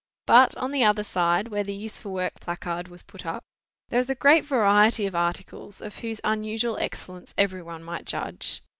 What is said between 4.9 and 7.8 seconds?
of articles, of whose unusual excellence every